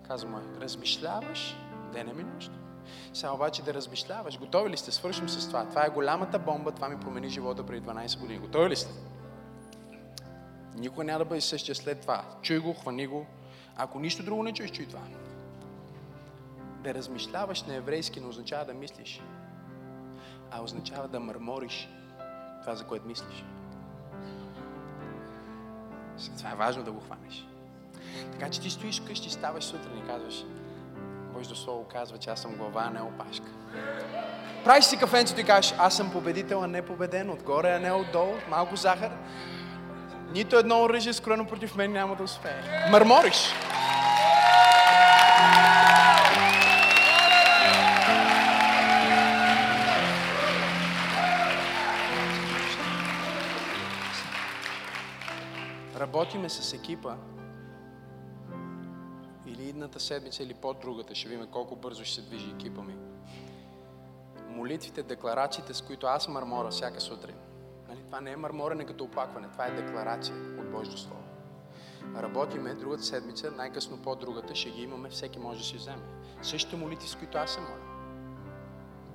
[0.09, 1.57] Казва му, е, размишляваш
[1.93, 2.55] ден е минущо.
[3.13, 4.39] Сега обаче да размишляваш.
[4.39, 4.93] Готови ли сте?
[4.93, 5.69] Свършим с това.
[5.69, 6.73] Това е голямата бомба.
[6.73, 8.39] Това ми промени живота преди 12 години.
[8.39, 8.93] Готови ли сте?
[10.75, 12.25] Никой няма да бъде същия след това.
[12.43, 13.27] Чуй го, хвани го.
[13.77, 15.01] Ако нищо друго не чуеш, чуй това.
[16.83, 19.23] Да размишляваш на еврейски не означава да мислиш,
[20.51, 21.89] а означава да мърмориш
[22.61, 23.45] това, за което мислиш.
[26.39, 27.47] Това е важно да го хванеш.
[28.33, 30.45] Така че ти стоиш вкъщи, ставаш сутрин и казваш,
[31.33, 33.47] Божието Слово казва, че аз съм глава, а не опашка.
[34.65, 38.35] Правиш си кафенцето и кажеш, аз съм победител, а не победен, отгоре, а не отдолу,
[38.49, 39.11] малко захар.
[40.33, 42.89] Нито едно оръжие, скроено против мен, няма да успее.
[42.91, 43.53] Мърмориш.
[56.27, 57.17] Работиме с екипа,
[59.47, 62.97] или идната седмица, или по-другата, ще видим колко бързо ще се движи екипа ми.
[64.49, 67.37] Молитвите, декларациите, с които аз мърмора всяка сутрин.
[67.89, 68.03] Нали?
[68.07, 71.23] Това не е мърморене като оплакване, това е декларация от Божието Слово.
[72.17, 76.03] Работиме другата седмица, най-късно по-другата, ще ги имаме, всеки може да си вземе.
[76.43, 77.96] Същите молитви, с които аз се моля.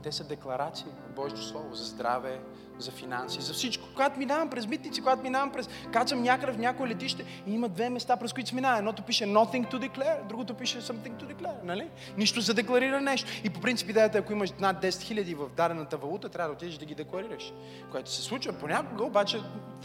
[0.04, 2.40] Те са декларации от Божието Слово за здраве,
[2.78, 3.88] за финанси, за всичко.
[3.94, 5.70] Когато минавам през митници, когато минавам през...
[5.94, 8.78] Качам някъде в някое летище и има две места, през които минава.
[8.78, 11.90] Едното пише nothing to declare, другото пише something to declare, нали?
[12.18, 13.30] Нищо за декларира нещо.
[13.44, 16.78] И по принцип идеята, ако имаш над 10 000 в дадената валута, трябва да отидеш
[16.78, 17.54] да ги декларираш.
[17.92, 19.40] Което се случва понякога, обаче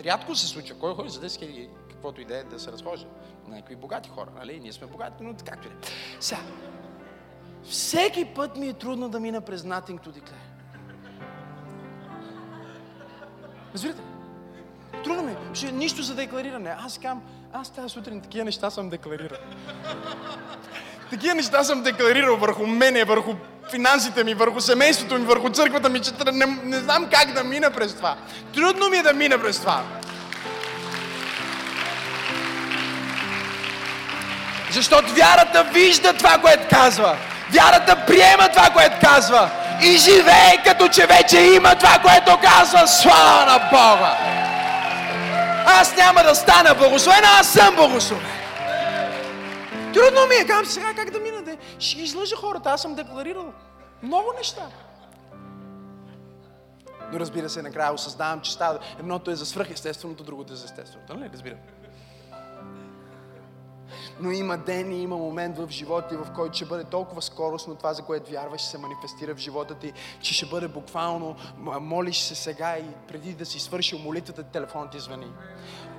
[0.05, 0.79] рядко се случва.
[0.79, 3.07] Кой ходи за 10 000, каквото идея да се разхожда?
[3.49, 4.61] Някои богати хора, нали?
[4.61, 5.77] Ние сме богати, но както и да.
[5.77, 5.81] е.
[6.21, 6.41] Сега,
[7.71, 10.47] всеки път ми е трудно да мина през nothing to declare.
[13.75, 14.01] Разбирате?
[15.05, 15.33] Трудно ми.
[15.33, 15.73] е.
[15.73, 16.75] Нищо за деклариране.
[16.87, 19.39] Аз казвам, аз тази сутрин такива неща съм декларирал.
[21.11, 23.33] такива неща съм декларирал върху мене, върху
[23.71, 27.71] финансите ми, върху семейството ми, върху църквата ми, че не, не знам как да мина
[27.71, 28.17] през това.
[28.55, 29.83] Трудно ми е да мина през това.
[34.71, 37.17] Защото вярата вижда това, което казва.
[37.51, 39.51] Вярата приема това, което казва.
[39.83, 42.89] И живее като че вече има това, което казва.
[42.89, 44.17] Слава на Бога!
[45.67, 48.27] Аз няма да стана благословен, аз съм благословен.
[49.95, 51.43] Трудно ми е, казвам сега как да мина.
[51.43, 51.57] Да...
[51.79, 53.53] Ще излъжа хората, аз съм декларирал
[54.03, 54.63] много неща.
[57.13, 58.79] Но разбира се, накрая осъзнавам, че става.
[58.99, 61.15] Едното е за свръхестественото, другото е за естественото.
[61.15, 61.31] Нали?
[61.33, 61.59] Разбирам.
[64.21, 67.75] Но има ден и има момент в живота ти, в който ще бъде толкова скоростно
[67.75, 71.37] това, за което вярваш, ще се манифестира в живота ти, че ще бъде буквално,
[71.81, 75.27] молиш се сега и преди да си свършил молитвата, телефонът ти звъни.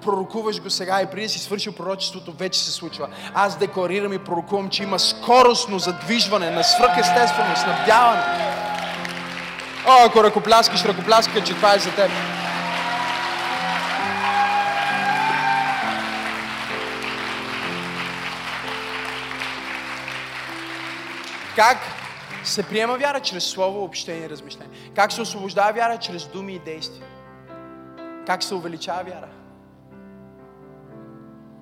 [0.01, 3.09] Пророкуваш го сега и преди да си свършил пророчеството, вече се случва.
[3.33, 8.23] Аз декларирам и пророкувам, че има скоростно задвижване на свръхестествено снабдяване.
[9.87, 12.11] О, ако ръкопляскаш, ръкопляскай, че това е за теб.
[21.57, 21.77] Как
[22.43, 23.21] се приема вяра?
[23.21, 24.91] Чрез слово, общение и размишление.
[24.95, 25.97] Как се освобождава вяра?
[25.97, 27.07] Чрез думи и действия.
[28.27, 29.29] Как се увеличава вяра?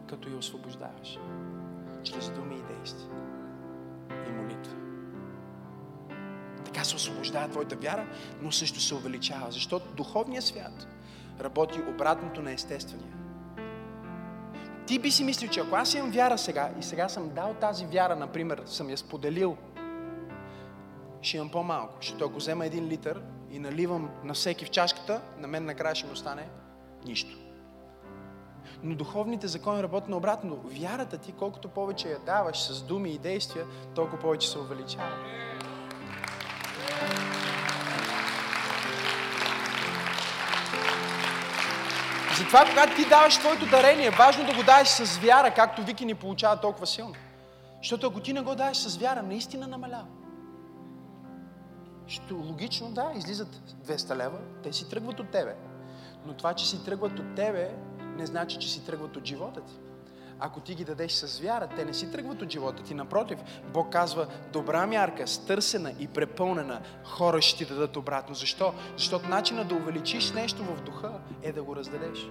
[0.09, 1.19] Като я освобождаваш.
[2.03, 3.09] Чрез думи и действия.
[4.27, 4.73] И молитва.
[6.65, 8.05] Така се освобождава твоята вяра,
[8.41, 9.51] но също се увеличава.
[9.51, 10.87] Защото духовният свят
[11.41, 13.13] работи обратното на естествения.
[14.87, 17.85] Ти би си мислил, че ако аз имам вяра сега и сега съм дал тази
[17.85, 19.57] вяра, например, съм я споделил,
[21.25, 21.93] ще имам по-малко.
[22.01, 23.21] Защото ако взема един литър
[23.51, 26.49] и наливам на всеки в чашката, на мен накрая ще ми остане
[27.05, 27.37] нищо.
[28.83, 30.61] Но духовните закони работят на обратно.
[30.65, 33.65] Вярата ти, колкото повече я даваш с думи и действия,
[33.95, 35.11] толкова повече се увеличава.
[42.37, 46.15] Затова, когато ти даваш твоето дарение, важно да го даваш с вяра, както Вики ни
[46.15, 47.13] получава толкова силно.
[47.77, 50.05] Защото ако ти не го даваш с вяра, наистина намалява.
[52.07, 55.55] Ще логично, да, излизат 200 лева, те си тръгват от тебе.
[56.25, 57.75] Но това, че си тръгват от тебе,
[58.17, 59.73] не значи, че си тръгват от живота ти.
[60.39, 62.93] Ако ти ги дадеш с вяра, те не си тръгват от живота ти.
[62.93, 63.39] Напротив,
[63.73, 68.35] Бог казва, добра мярка, стърсена и препълнена, хора ще ти дадат обратно.
[68.35, 68.73] Защо?
[68.97, 72.29] Защото начина да увеличиш нещо в духа е да го раздадеш.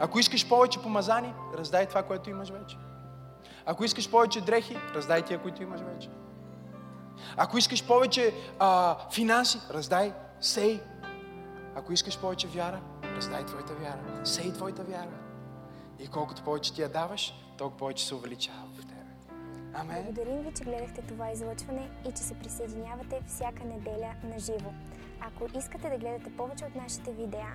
[0.00, 2.76] Ако искаш повече помазани, раздай това, което имаш вече.
[3.66, 6.08] Ако искаш повече дрехи, раздай тия, които имаш вече.
[7.36, 10.80] Ако искаш повече а, финанси, раздай, сей.
[11.74, 12.80] Ако искаш повече вяра,
[13.16, 14.24] раздай твоята вяра.
[14.24, 15.18] Сей твоята вяра.
[15.98, 18.94] И колкото повече ти я даваш, толкова повече се увеличава в тебе.
[19.74, 20.04] Амен.
[20.04, 24.70] Благодарим ви, че гледахте това излъчване и че се присъединявате всяка неделя на живо.
[25.20, 27.54] Ако искате да гледате повече от нашите видеа,